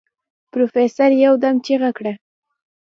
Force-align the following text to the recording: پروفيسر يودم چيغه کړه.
پروفيسر 0.51 1.09
يودم 1.25 1.55
چيغه 1.65 1.89
کړه. 1.97 2.13